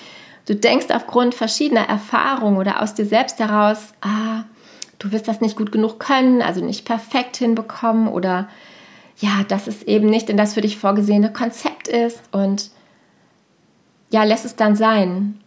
Du 0.45 0.55
denkst 0.55 0.87
aufgrund 0.89 1.35
verschiedener 1.35 1.87
Erfahrungen 1.87 2.57
oder 2.57 2.81
aus 2.81 2.93
dir 2.93 3.05
selbst 3.05 3.39
heraus, 3.39 3.93
ah, 4.01 4.43
du 5.03 5.11
wirst 5.11 5.27
das 5.27 5.41
nicht 5.41 5.57
gut 5.57 5.71
genug 5.71 5.99
können, 5.99 6.41
also 6.41 6.63
nicht 6.63 6.85
perfekt 6.85 7.37
hinbekommen 7.37 8.07
oder 8.07 8.47
ja, 9.17 9.43
dass 9.47 9.67
es 9.67 9.83
eben 9.83 10.09
nicht 10.09 10.29
in 10.29 10.37
das 10.37 10.53
für 10.53 10.61
dich 10.61 10.77
vorgesehene 10.77 11.31
Konzept 11.31 11.87
ist 11.87 12.21
und 12.31 12.71
ja, 14.09 14.23
lässt 14.23 14.45
es 14.45 14.55
dann 14.55 14.75
sein. 14.75 15.39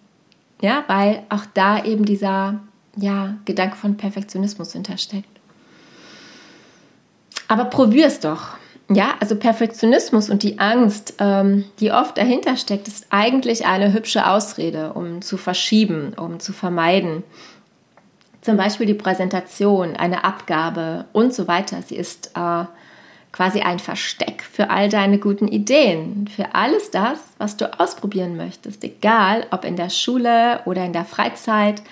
Ja, 0.61 0.85
weil 0.89 1.23
auch 1.29 1.45
da 1.55 1.85
eben 1.85 2.05
dieser 2.05 2.61
ja, 2.97 3.37
Gedanke 3.45 3.77
von 3.77 3.97
Perfektionismus 3.97 4.73
hintersteckt. 4.73 5.29
Aber 7.49 7.67
probier 7.67 8.07
es 8.07 8.21
doch. 8.21 8.57
Ja, 8.89 9.15
also 9.21 9.37
Perfektionismus 9.37 10.31
und 10.31 10.43
die 10.43 10.59
Angst, 10.59 11.15
ähm, 11.19 11.65
die 11.81 11.91
oft 11.91 12.17
dahinter 12.17 12.57
steckt, 12.57 12.89
ist 12.89 13.07
eigentlich 13.11 13.67
eine 13.67 13.93
hübsche 13.93 14.29
Ausrede, 14.29 14.93
um 14.93 15.23
zu 15.23 15.37
verschieben, 15.37 16.15
um 16.15 16.41
zu 16.41 16.53
vermeiden. 16.53 17.25
Zum 18.47 18.57
Beispiel 18.57 18.87
die 18.87 18.95
Präsentation, 18.95 19.97
eine 19.97 20.23
Abgabe 20.23 21.07
und 21.13 21.35
so 21.35 21.49
weiter. 21.49 21.83
Sie 21.83 21.97
ist 21.97 22.31
äh, 22.37 22.65
quasi 23.33 23.63
ein 23.63 23.81
Versteck 23.81 24.45
für 24.45 24.71
all 24.71 24.89
deine 24.89 25.19
guten 25.19 25.49
Ideen, 25.49 26.29
für 26.29 26.55
alles 26.55 26.93
das, 26.93 27.19
was 27.39 27.57
du 27.57 27.81
ausprobieren 27.81 28.37
möchtest, 28.37 28.85
egal 28.85 29.49
ob 29.51 29.65
in 29.65 29.75
der 29.75 29.91
Schule 29.91 30.61
oder 30.65 30.85
in 30.85 30.93
der 30.93 31.05
Freizeit, 31.05 31.83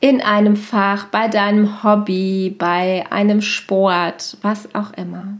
in 0.00 0.22
einem 0.22 0.56
Fach, 0.56 1.08
bei 1.08 1.28
deinem 1.28 1.82
Hobby, 1.82 2.56
bei 2.58 3.04
einem 3.10 3.42
Sport, 3.42 4.38
was 4.40 4.74
auch 4.74 4.94
immer. 4.94 5.36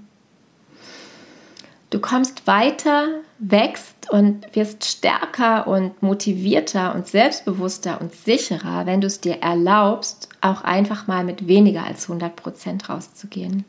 Du 1.88 1.98
kommst 1.98 2.46
weiter, 2.46 3.06
wächst 3.38 4.10
und 4.10 4.54
wirst 4.54 4.84
stärker 4.84 5.66
und 5.66 6.02
motivierter 6.02 6.94
und 6.94 7.06
selbstbewusster 7.06 8.00
und 8.00 8.14
sicherer, 8.14 8.86
wenn 8.86 9.00
du 9.00 9.06
es 9.06 9.20
dir 9.20 9.42
erlaubst, 9.42 10.28
auch 10.40 10.62
einfach 10.62 11.06
mal 11.06 11.24
mit 11.24 11.46
weniger 11.46 11.84
als 11.84 12.04
100 12.04 12.34
Prozent 12.34 12.88
rauszugehen. 12.88 13.64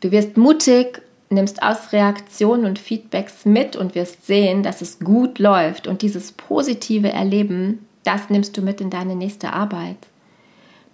Du 0.00 0.10
wirst 0.10 0.36
mutig, 0.36 1.02
nimmst 1.30 1.62
aus 1.62 1.92
Reaktionen 1.92 2.64
und 2.64 2.78
Feedbacks 2.78 3.44
mit 3.44 3.76
und 3.76 3.94
wirst 3.94 4.26
sehen, 4.26 4.62
dass 4.62 4.82
es 4.82 4.98
gut 4.98 5.38
läuft 5.38 5.86
und 5.86 6.02
dieses 6.02 6.32
positive 6.32 7.12
Erleben, 7.12 7.86
das 8.04 8.28
nimmst 8.28 8.56
du 8.56 8.62
mit 8.62 8.80
in 8.80 8.90
deine 8.90 9.14
nächste 9.14 9.52
Arbeit. 9.52 9.98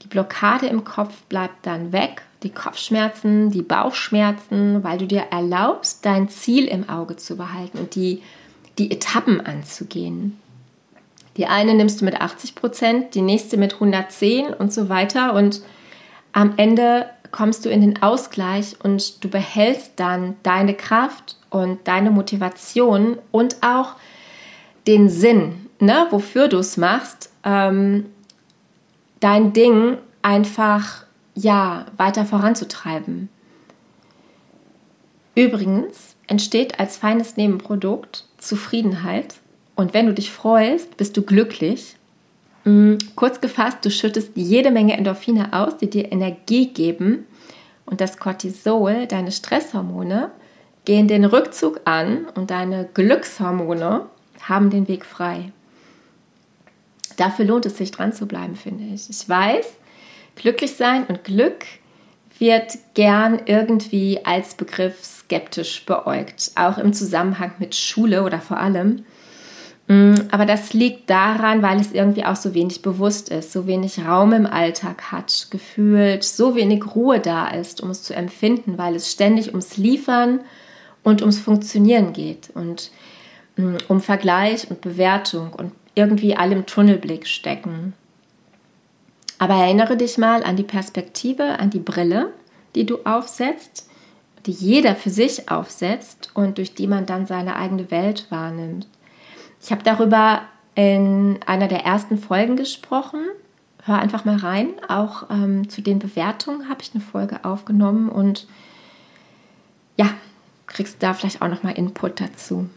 Die 0.02 0.08
Blockade 0.08 0.66
im 0.66 0.84
Kopf 0.84 1.22
bleibt 1.28 1.66
dann 1.66 1.92
weg 1.92 2.22
die 2.42 2.50
Kopfschmerzen, 2.50 3.50
die 3.50 3.62
Bauchschmerzen, 3.62 4.84
weil 4.84 4.98
du 4.98 5.06
dir 5.06 5.26
erlaubst, 5.30 6.04
dein 6.06 6.28
Ziel 6.28 6.66
im 6.66 6.88
Auge 6.88 7.16
zu 7.16 7.36
behalten 7.36 7.78
und 7.78 7.94
die, 7.94 8.22
die 8.78 8.90
Etappen 8.90 9.40
anzugehen. 9.40 10.38
Die 11.36 11.46
eine 11.46 11.74
nimmst 11.74 12.00
du 12.00 12.04
mit 12.04 12.20
80 12.20 12.54
Prozent, 12.54 13.14
die 13.14 13.22
nächste 13.22 13.56
mit 13.56 13.74
110 13.74 14.54
und 14.54 14.72
so 14.72 14.88
weiter. 14.88 15.34
Und 15.34 15.62
am 16.32 16.54
Ende 16.56 17.06
kommst 17.30 17.64
du 17.64 17.70
in 17.70 17.80
den 17.80 18.02
Ausgleich 18.02 18.76
und 18.82 19.22
du 19.22 19.28
behältst 19.28 19.92
dann 19.96 20.36
deine 20.42 20.74
Kraft 20.74 21.36
und 21.50 21.86
deine 21.86 22.10
Motivation 22.10 23.18
und 23.30 23.56
auch 23.62 23.94
den 24.86 25.08
Sinn, 25.08 25.66
ne, 25.80 26.06
wofür 26.10 26.48
du 26.48 26.58
es 26.58 26.76
machst, 26.76 27.30
ähm, 27.44 28.06
dein 29.20 29.52
Ding 29.52 29.98
einfach 30.22 31.04
ja, 31.38 31.86
weiter 31.96 32.24
voranzutreiben. 32.24 33.28
Übrigens 35.34 36.16
entsteht 36.26 36.80
als 36.80 36.96
feines 36.96 37.36
Nebenprodukt 37.36 38.24
Zufriedenheit 38.38 39.36
und 39.76 39.94
wenn 39.94 40.06
du 40.06 40.14
dich 40.14 40.32
freust, 40.32 40.96
bist 40.96 41.16
du 41.16 41.22
glücklich. 41.22 41.96
Mm, 42.64 42.94
kurz 43.14 43.40
gefasst, 43.40 43.78
du 43.84 43.90
schüttest 43.90 44.32
jede 44.34 44.70
Menge 44.70 44.96
Endorphine 44.96 45.52
aus, 45.52 45.76
die 45.76 45.88
dir 45.88 46.10
Energie 46.10 46.68
geben 46.68 47.24
und 47.86 48.00
das 48.00 48.18
Cortisol, 48.18 49.06
deine 49.06 49.30
Stresshormone, 49.30 50.32
gehen 50.84 51.06
den 51.06 51.24
Rückzug 51.24 51.82
an 51.84 52.26
und 52.34 52.50
deine 52.50 52.88
Glückshormone 52.94 54.06
haben 54.40 54.70
den 54.70 54.88
Weg 54.88 55.04
frei. 55.04 55.52
Dafür 57.16 57.44
lohnt 57.44 57.66
es 57.66 57.76
sich 57.76 57.90
dran 57.90 58.12
zu 58.12 58.26
bleiben, 58.26 58.56
finde 58.56 58.84
ich. 58.84 59.08
Ich 59.08 59.28
weiß, 59.28 59.77
Glücklich 60.38 60.76
sein 60.76 61.04
und 61.06 61.24
Glück 61.24 61.66
wird 62.38 62.78
gern 62.94 63.40
irgendwie 63.46 64.20
als 64.24 64.54
Begriff 64.54 65.04
skeptisch 65.04 65.84
beäugt, 65.84 66.52
auch 66.54 66.78
im 66.78 66.92
Zusammenhang 66.92 67.52
mit 67.58 67.74
Schule 67.74 68.22
oder 68.22 68.40
vor 68.40 68.58
allem. 68.58 69.04
Mm, 69.88 70.14
aber 70.30 70.46
das 70.46 70.74
liegt 70.74 71.10
daran, 71.10 71.62
weil 71.62 71.80
es 71.80 71.92
irgendwie 71.92 72.24
auch 72.24 72.36
so 72.36 72.54
wenig 72.54 72.82
bewusst 72.82 73.30
ist, 73.30 73.52
so 73.52 73.66
wenig 73.66 73.98
Raum 74.06 74.32
im 74.32 74.46
Alltag 74.46 75.10
hat, 75.10 75.48
gefühlt 75.50 76.22
so 76.22 76.54
wenig 76.54 76.94
Ruhe 76.94 77.18
da 77.18 77.48
ist, 77.48 77.80
um 77.80 77.90
es 77.90 78.04
zu 78.04 78.14
empfinden, 78.14 78.78
weil 78.78 78.94
es 78.94 79.10
ständig 79.10 79.48
ums 79.48 79.76
Liefern 79.76 80.40
und 81.02 81.20
ums 81.20 81.40
Funktionieren 81.40 82.12
geht 82.12 82.50
und 82.54 82.92
mm, 83.56 83.76
um 83.88 84.00
Vergleich 84.00 84.70
und 84.70 84.82
Bewertung 84.82 85.52
und 85.52 85.72
irgendwie 85.96 86.36
allem 86.36 86.66
Tunnelblick 86.66 87.26
stecken. 87.26 87.94
Aber 89.38 89.54
erinnere 89.54 89.96
dich 89.96 90.18
mal 90.18 90.42
an 90.42 90.56
die 90.56 90.64
Perspektive, 90.64 91.58
an 91.58 91.70
die 91.70 91.78
Brille, 91.78 92.32
die 92.74 92.86
du 92.86 92.98
aufsetzt, 93.04 93.88
die 94.46 94.52
jeder 94.52 94.94
für 94.94 95.10
sich 95.10 95.50
aufsetzt 95.50 96.30
und 96.34 96.58
durch 96.58 96.74
die 96.74 96.86
man 96.86 97.06
dann 97.06 97.26
seine 97.26 97.56
eigene 97.56 97.90
Welt 97.90 98.26
wahrnimmt. 98.30 98.86
Ich 99.60 99.70
habe 99.70 99.82
darüber 99.82 100.42
in 100.74 101.38
einer 101.46 101.68
der 101.68 101.84
ersten 101.84 102.18
Folgen 102.18 102.56
gesprochen. 102.56 103.20
Hör 103.84 103.98
einfach 103.98 104.24
mal 104.24 104.36
rein. 104.36 104.68
Auch 104.88 105.28
ähm, 105.30 105.68
zu 105.68 105.82
den 105.82 105.98
Bewertungen 105.98 106.68
habe 106.68 106.82
ich 106.82 106.92
eine 106.94 107.02
Folge 107.02 107.44
aufgenommen 107.44 108.08
und 108.08 108.46
ja, 109.96 110.10
kriegst 110.66 111.02
da 111.02 111.14
vielleicht 111.14 111.42
auch 111.42 111.48
noch 111.48 111.62
mal 111.62 111.72
Input 111.72 112.20
dazu. 112.20 112.68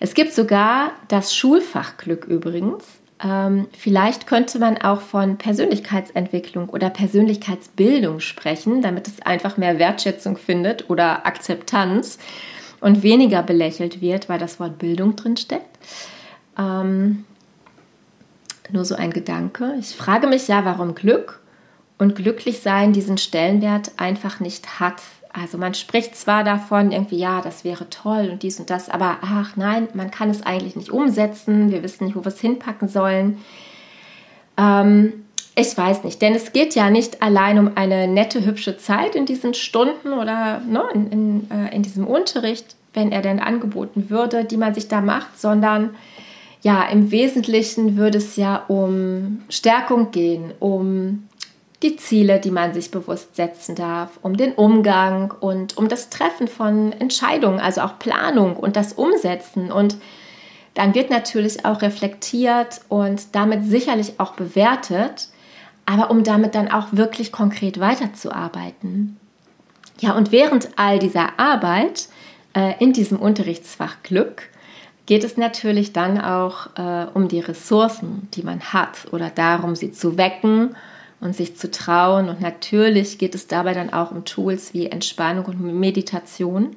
Es 0.00 0.14
gibt 0.14 0.32
sogar 0.32 0.92
das 1.08 1.34
Schulfachglück 1.34 2.26
übrigens. 2.26 2.84
Ähm, 3.22 3.68
vielleicht 3.76 4.26
könnte 4.26 4.58
man 4.58 4.78
auch 4.78 5.00
von 5.00 5.38
Persönlichkeitsentwicklung 5.38 6.68
oder 6.68 6.90
Persönlichkeitsbildung 6.90 8.20
sprechen, 8.20 8.82
damit 8.82 9.06
es 9.06 9.22
einfach 9.22 9.56
mehr 9.56 9.78
Wertschätzung 9.78 10.36
findet 10.36 10.90
oder 10.90 11.26
Akzeptanz 11.26 12.18
und 12.80 13.02
weniger 13.02 13.42
belächelt 13.42 14.00
wird, 14.00 14.28
weil 14.28 14.38
das 14.38 14.58
Wort 14.58 14.78
Bildung 14.78 15.16
drin 15.16 15.36
steckt. 15.36 15.78
Ähm, 16.58 17.24
nur 18.70 18.84
so 18.84 18.94
ein 18.94 19.12
Gedanke. 19.12 19.74
Ich 19.78 19.94
frage 19.94 20.26
mich 20.26 20.48
ja, 20.48 20.64
warum 20.64 20.94
Glück 20.94 21.40
und 21.98 22.16
Glücklichsein 22.16 22.92
diesen 22.92 23.18
Stellenwert 23.18 23.92
einfach 23.96 24.40
nicht 24.40 24.80
hat 24.80 25.00
also 25.34 25.58
man 25.58 25.74
spricht 25.74 26.16
zwar 26.16 26.44
davon, 26.44 26.92
irgendwie, 26.92 27.18
ja, 27.18 27.40
das 27.40 27.64
wäre 27.64 27.90
toll 27.90 28.28
und 28.30 28.44
dies 28.44 28.60
und 28.60 28.70
das, 28.70 28.88
aber 28.88 29.18
ach 29.20 29.56
nein, 29.56 29.88
man 29.92 30.12
kann 30.12 30.30
es 30.30 30.46
eigentlich 30.46 30.76
nicht 30.76 30.90
umsetzen. 30.90 31.72
Wir 31.72 31.82
wissen 31.82 32.04
nicht, 32.04 32.14
wo 32.14 32.20
wir 32.20 32.28
es 32.28 32.40
hinpacken 32.40 32.88
sollen. 32.88 33.38
Ähm, 34.56 35.24
ich 35.56 35.76
weiß 35.76 36.04
nicht, 36.04 36.22
denn 36.22 36.34
es 36.34 36.52
geht 36.52 36.76
ja 36.76 36.88
nicht 36.88 37.20
allein 37.20 37.58
um 37.58 37.72
eine 37.76 38.06
nette, 38.06 38.44
hübsche 38.46 38.76
Zeit 38.76 39.16
in 39.16 39.26
diesen 39.26 39.54
Stunden 39.54 40.12
oder 40.12 40.60
ne, 40.60 40.84
in, 40.94 41.10
in, 41.10 41.50
äh, 41.50 41.74
in 41.74 41.82
diesem 41.82 42.06
Unterricht, 42.06 42.76
wenn 42.92 43.10
er 43.10 43.22
denn 43.22 43.40
angeboten 43.40 44.10
würde, 44.10 44.44
die 44.44 44.56
man 44.56 44.72
sich 44.72 44.86
da 44.86 45.00
macht, 45.00 45.40
sondern 45.40 45.90
ja, 46.62 46.84
im 46.84 47.10
Wesentlichen 47.10 47.96
würde 47.96 48.18
es 48.18 48.36
ja 48.36 48.64
um 48.68 49.42
Stärkung 49.48 50.12
gehen, 50.12 50.52
um 50.60 51.24
die 51.84 51.96
Ziele, 51.96 52.40
die 52.40 52.50
man 52.50 52.72
sich 52.72 52.90
bewusst 52.90 53.36
setzen 53.36 53.74
darf, 53.74 54.18
um 54.22 54.38
den 54.38 54.54
Umgang 54.54 55.32
und 55.38 55.76
um 55.76 55.88
das 55.88 56.08
Treffen 56.08 56.48
von 56.48 56.92
Entscheidungen, 56.92 57.60
also 57.60 57.82
auch 57.82 57.98
Planung 57.98 58.56
und 58.56 58.74
das 58.74 58.94
Umsetzen. 58.94 59.70
Und 59.70 59.98
dann 60.72 60.94
wird 60.94 61.10
natürlich 61.10 61.66
auch 61.66 61.82
reflektiert 61.82 62.80
und 62.88 63.34
damit 63.34 63.66
sicherlich 63.66 64.18
auch 64.18 64.32
bewertet, 64.32 65.28
aber 65.84 66.10
um 66.10 66.24
damit 66.24 66.54
dann 66.54 66.70
auch 66.70 66.88
wirklich 66.92 67.32
konkret 67.32 67.78
weiterzuarbeiten. 67.78 69.20
Ja, 70.00 70.16
und 70.16 70.32
während 70.32 70.70
all 70.76 70.98
dieser 70.98 71.38
Arbeit 71.38 72.08
äh, 72.56 72.72
in 72.82 72.94
diesem 72.94 73.18
Unterrichtsfach 73.20 74.02
Glück 74.02 74.48
geht 75.04 75.22
es 75.22 75.36
natürlich 75.36 75.92
dann 75.92 76.18
auch 76.18 76.68
äh, 76.78 77.06
um 77.12 77.28
die 77.28 77.40
Ressourcen, 77.40 78.26
die 78.32 78.42
man 78.42 78.60
hat 78.72 79.12
oder 79.12 79.28
darum, 79.28 79.76
sie 79.76 79.92
zu 79.92 80.16
wecken 80.16 80.74
und 81.24 81.34
sich 81.34 81.56
zu 81.56 81.70
trauen. 81.70 82.28
Und 82.28 82.40
natürlich 82.40 83.18
geht 83.18 83.34
es 83.34 83.46
dabei 83.46 83.72
dann 83.72 83.92
auch 83.92 84.10
um 84.10 84.24
Tools 84.24 84.74
wie 84.74 84.86
Entspannung 84.86 85.46
und 85.46 85.60
Meditation, 85.80 86.76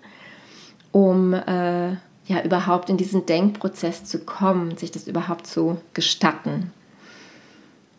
um 0.94 1.34
äh, 1.34 1.90
ja 1.90 2.44
überhaupt 2.44 2.90
in 2.90 2.98
diesen 2.98 3.26
Denkprozess 3.26 4.06
zu 4.06 4.20
kommen, 4.20 4.78
sich 4.78 4.90
das 4.90 5.08
überhaupt 5.08 5.48
zu 5.48 5.78
gestatten. 5.94 6.72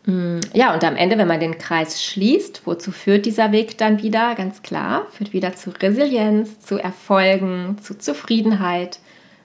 Mm, 0.07 0.39
ja, 0.53 0.73
und 0.73 0.83
am 0.83 0.95
Ende, 0.95 1.19
wenn 1.19 1.27
man 1.27 1.39
den 1.39 1.59
Kreis 1.59 2.03
schließt, 2.03 2.63
wozu 2.65 2.91
führt 2.91 3.27
dieser 3.27 3.51
Weg 3.51 3.77
dann 3.77 4.01
wieder? 4.01 4.33
Ganz 4.33 4.63
klar, 4.63 5.05
führt 5.11 5.33
wieder 5.33 5.55
zu 5.55 5.69
Resilienz, 5.69 6.59
zu 6.61 6.79
Erfolgen, 6.79 7.77
zu 7.79 7.95
Zufriedenheit 7.95 8.99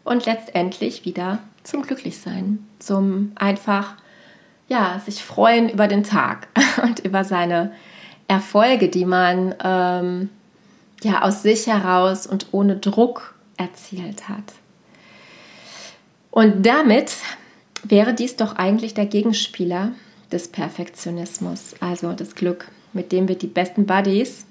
und 0.05 0.25
letztendlich 0.25 1.05
wieder 1.05 1.41
zum 1.65 1.83
Glücklichsein, 1.83 2.67
zum 2.79 3.33
einfach 3.35 3.97
ja, 4.69 5.01
sich 5.05 5.23
freuen 5.23 5.69
über 5.69 5.89
den 5.89 6.05
Tag 6.05 6.49
und 6.83 7.01
über 7.01 7.25
seine 7.25 7.73
Erfolge, 8.29 8.89
die 8.89 9.05
man 9.05 9.55
ähm, 9.63 10.31
ja 11.03 11.23
aus 11.23 11.43
sich 11.43 11.67
heraus 11.67 12.27
und 12.27 12.49
ohne 12.53 12.77
Druck 12.77 13.35
erzielt 13.57 14.29
hat. 14.29 14.45
Und 16.31 16.67
damit 16.67 17.13
wäre 17.85 18.15
dies 18.15 18.37
doch 18.37 18.57
eigentlich 18.57 18.95
der 18.95 19.07
Gegenspieler 19.07 19.93
des 20.33 20.49
Perfektionismus, 20.49 21.75
also 21.81 22.13
das 22.13 22.35
Glück, 22.35 22.69
mit 22.93 23.13
dem 23.13 23.29
wir 23.29 23.37
die 23.37 23.47
besten 23.47 23.87
Buddies, 23.87 24.47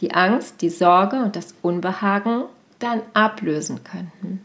die 0.00 0.12
Angst, 0.12 0.62
die 0.62 0.70
Sorge 0.70 1.22
und 1.22 1.36
das 1.36 1.54
Unbehagen 1.62 2.44
dann 2.78 3.02
ablösen 3.12 3.84
könnten. 3.84 4.40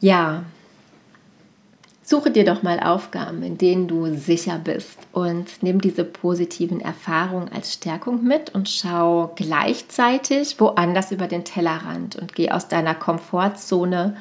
Ja, 0.00 0.44
Suche 2.06 2.30
dir 2.30 2.44
doch 2.44 2.62
mal 2.62 2.80
Aufgaben, 2.80 3.42
in 3.42 3.56
denen 3.56 3.88
du 3.88 4.14
sicher 4.14 4.60
bist 4.62 4.98
und 5.12 5.62
nimm 5.62 5.80
diese 5.80 6.04
positiven 6.04 6.82
Erfahrungen 6.82 7.50
als 7.50 7.72
Stärkung 7.72 8.22
mit 8.22 8.54
und 8.54 8.68
schau 8.68 9.32
gleichzeitig 9.36 10.60
woanders 10.60 11.12
über 11.12 11.28
den 11.28 11.44
Tellerrand 11.44 12.16
und 12.16 12.34
geh 12.34 12.50
aus 12.50 12.68
deiner 12.68 12.94
Komfortzone 12.94 14.18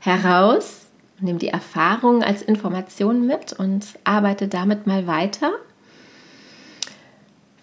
heraus, 0.00 0.86
nimm 1.20 1.38
die 1.38 1.50
Erfahrungen 1.50 2.24
als 2.24 2.42
Information 2.42 3.28
mit 3.28 3.52
und 3.52 3.86
arbeite 4.02 4.48
damit 4.48 4.88
mal 4.88 5.06
weiter 5.06 5.52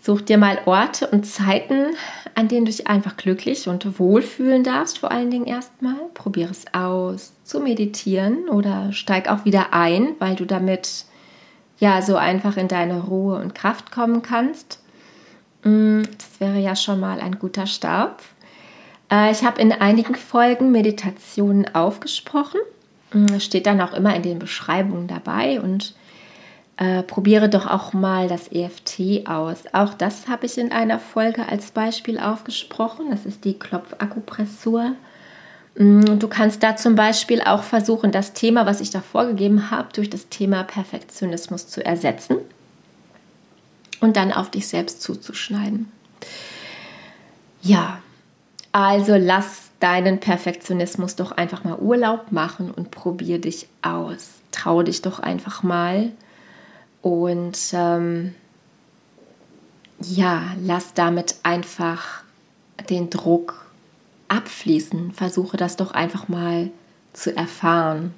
Such 0.07 0.21
dir 0.21 0.37
mal 0.37 0.57
Orte 0.63 1.07
und 1.07 1.25
Zeiten, 1.25 1.87
an 2.33 2.47
denen 2.47 2.63
du 2.63 2.71
dich 2.71 2.87
einfach 2.87 3.17
glücklich 3.17 3.67
und 3.67 3.99
wohlfühlen 3.99 4.63
darfst, 4.63 4.99
vor 4.99 5.11
allen 5.11 5.29
Dingen 5.29 5.47
erstmal. 5.47 5.97
Probiere 6.13 6.49
es 6.49 6.63
aus, 6.73 7.33
zu 7.43 7.59
meditieren 7.59 8.47
oder 8.47 8.93
steig 8.93 9.29
auch 9.29 9.43
wieder 9.43 9.73
ein, 9.73 10.15
weil 10.19 10.37
du 10.37 10.45
damit 10.45 11.03
ja 11.77 12.01
so 12.01 12.15
einfach 12.15 12.55
in 12.55 12.69
deine 12.69 13.01
Ruhe 13.01 13.35
und 13.35 13.53
Kraft 13.53 13.91
kommen 13.91 14.21
kannst. 14.21 14.81
Mm, 15.65 16.03
das 16.03 16.39
wäre 16.39 16.59
ja 16.59 16.77
schon 16.77 17.01
mal 17.01 17.19
ein 17.19 17.37
guter 17.37 17.67
Start. 17.67 18.21
Äh, 19.11 19.33
ich 19.33 19.43
habe 19.43 19.59
in 19.59 19.73
einigen 19.73 20.15
Folgen 20.15 20.71
Meditationen 20.71 21.75
aufgesprochen. 21.75 22.61
Mm, 23.11 23.39
steht 23.39 23.65
dann 23.65 23.81
auch 23.81 23.93
immer 23.93 24.15
in 24.15 24.23
den 24.23 24.39
Beschreibungen 24.39 25.09
dabei 25.09 25.59
und 25.59 25.95
äh, 26.77 27.01
probiere 27.01 27.50
doch 27.50 27.65
auch 27.65 27.93
mal 27.93 28.27
das 28.27 28.51
EFT 28.51 29.27
aus. 29.27 29.63
Auch 29.74 29.96
das 29.96 30.27
habe 30.27 30.46
ich 30.46 30.57
in 30.57 30.72
einer 30.72 31.00
Folge 31.00 31.48
als 31.48 31.72
Beispiel 31.72 32.19
aufgesprochen. 32.19 33.07
Das 33.10 33.25
ist 33.25 33.46
die 33.46 33.57
Klopfakupressur. 33.57 34.93
Mm, 35.75 36.19
du 36.19 36.27
kannst 36.27 36.62
da 36.62 36.75
zum 36.75 36.96
Beispiel 36.96 37.41
auch 37.41 37.63
versuchen, 37.63 38.12
das 38.12 38.34
Thema, 38.34 38.67
was 38.67 38.79
ich 38.79 38.91
da 38.91 39.01
vorgegeben 39.01 39.72
habe, 39.72 39.89
durch 39.93 40.10
das 40.10 40.29
Thema 40.29 40.63
Perfektionismus 40.63 41.67
zu 41.67 41.84
ersetzen 41.84 42.38
und 44.00 44.15
dann 44.15 44.31
auf 44.31 44.51
dich 44.51 44.67
selbst 44.67 45.01
zuzuschneiden. 45.01 45.91
Ja, 47.63 48.00
also 48.72 49.15
lass 49.15 49.72
deinen 49.79 50.19
Perfektionismus 50.19 51.15
doch 51.15 51.31
einfach 51.31 51.63
mal 51.63 51.77
Urlaub 51.79 52.31
machen 52.31 52.69
und 52.69 52.91
probier 52.91 53.41
dich 53.41 53.67
aus. 53.81 54.29
Trau 54.51 54.84
dich 54.84 55.01
doch 55.01 55.19
einfach 55.19 55.63
mal 55.63 56.12
und 57.01 57.57
ähm, 57.73 58.35
ja, 60.01 60.43
lass 60.61 60.93
damit 60.93 61.35
einfach 61.43 62.23
den 62.89 63.09
Druck 63.09 63.65
abfließen. 64.27 65.11
Versuche 65.11 65.57
das 65.57 65.75
doch 65.75 65.91
einfach 65.91 66.27
mal 66.27 66.69
zu 67.13 67.35
erfahren. 67.35 68.13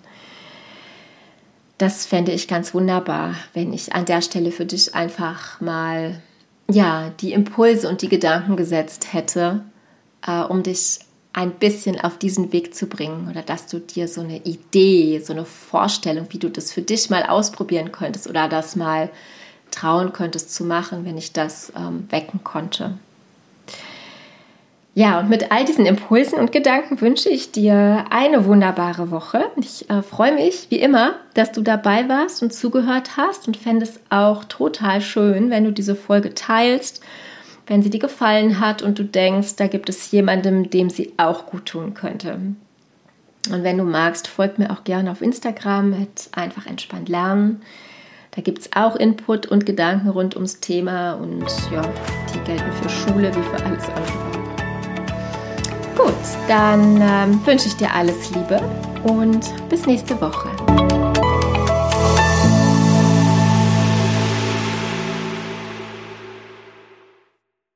Das 1.78 2.06
fände 2.06 2.34
ich 2.34 2.48
ganz 2.48 2.74
wunderbar, 2.74 3.36
wenn 3.54 3.72
ich 3.72 3.94
an 3.94 4.06
der 4.06 4.22
Stelle 4.22 4.52
für 4.52 4.66
dich 4.66 4.96
einfach 4.96 5.62
mal 5.62 6.22
ja, 6.70 7.10
die 7.22 7.34
Impulse 7.34 7.88
und 7.90 8.02
die 8.02 8.10
Gedanken 8.10 8.56
gesetzt 8.56 9.14
hätte, 9.14 9.64
äh, 10.26 10.42
um 10.42 10.62
dich 10.62 11.00
ein 11.34 11.52
bisschen 11.52 12.00
auf 12.00 12.18
diesen 12.18 12.52
Weg 12.52 12.74
zu 12.74 12.88
bringen 12.88 13.28
oder 13.30 13.42
dass 13.42 13.68
du 13.68 13.80
dir 13.80 14.08
so 14.08 14.22
eine 14.22 14.38
Idee, 14.38 15.22
so 15.24 15.34
eine 15.34 15.46
Vorstellung, 15.46 16.28
wie 16.30 16.40
du 16.40 16.50
das 16.50 16.72
für 16.72 16.82
dich 16.82 17.10
mal 17.10 17.24
ausprobieren 17.24 17.92
könntest 17.92 18.28
oder 18.28 18.48
das 18.48 18.76
mal 18.76 19.10
trauen 19.72 20.12
könntest 20.12 20.54
zu 20.54 20.66
machen, 20.66 21.06
wenn 21.06 21.18
ich 21.18 21.32
das 21.32 21.72
ähm, 21.76 22.08
wecken 22.10 22.44
konnte. 22.44 22.98
Ja, 24.96 25.20
und 25.20 25.30
mit 25.30 25.52
all 25.52 25.64
diesen 25.66 25.86
Impulsen 25.86 26.40
und 26.40 26.52
Gedanken 26.52 27.00
wünsche 27.00 27.30
ich 27.30 27.52
dir 27.52 28.06
eine 28.10 28.46
wunderbare 28.46 29.12
Woche. 29.12 29.46
Ich 29.56 29.90
äh, 29.90 30.02
freue 30.02 30.34
mich, 30.34 30.68
wie 30.70 30.80
immer, 30.80 31.14
dass 31.36 31.52
du 31.52 31.62
dabei 31.62 32.10
warst 32.10 32.42
und 32.42 32.54
zugehört 32.54 33.16
hast 33.16 33.48
und 33.48 33.56
fände 33.56 33.86
es 33.86 34.00
auch 34.10 34.44
total 34.46 35.00
schön, 35.00 35.52
wenn 35.52 35.64
du 35.64 35.72
diese 35.72 35.96
Folge 35.96 36.34
teilst 36.34 37.02
wenn 37.70 37.84
sie 37.84 37.92
dir 37.92 38.00
gefallen 38.00 38.60
hat 38.60 38.82
und 38.82 39.00
du 39.00 39.06
denkst, 39.06 39.56
da 39.56 39.68
gibt 39.68 39.90
es 39.90 40.12
jemandem, 40.12 40.70
dem 40.72 40.90
sie 40.90 41.14
auch 41.18 41.46
gut 41.46 41.68
tun 41.68 41.94
könnte. 41.94 42.40
Und 43.52 43.64
wenn 43.64 43.78
du 43.78 43.84
magst, 43.84 44.28
folg 44.28 44.58
mir 44.58 44.72
auch 44.72 44.84
gerne 44.84 45.12
auf 45.12 45.22
Instagram 45.22 45.92
mit 45.92 46.30
einfach 46.34 46.66
entspannt 46.66 47.08
lernen. 47.10 47.62
Da 48.32 48.42
gibt 48.42 48.60
es 48.60 48.70
auch 48.76 48.96
Input 48.96 49.46
und 49.46 49.66
Gedanken 49.66 50.10
rund 50.10 50.36
ums 50.36 50.60
Thema 50.60 51.14
und 51.14 51.46
ja, 51.72 51.82
die 52.34 52.40
gelten 52.40 52.72
für 52.82 52.90
Schule 52.90 53.34
wie 53.36 53.44
für 53.44 53.64
alles 53.64 53.84
andere. 53.88 54.40
Gut, 55.96 56.14
dann 56.48 57.02
ähm, 57.02 57.46
wünsche 57.46 57.68
ich 57.68 57.76
dir 57.76 57.94
alles 57.94 58.32
Liebe 58.32 58.62
und 59.04 59.46
bis 59.70 59.86
nächste 59.86 60.20
Woche. 60.20 61.09